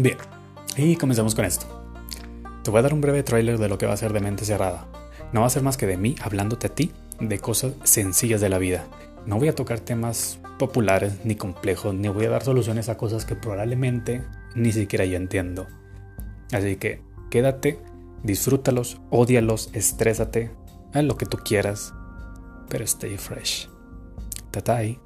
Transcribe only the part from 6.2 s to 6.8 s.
hablándote a